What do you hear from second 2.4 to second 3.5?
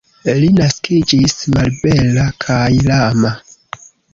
kaj lama.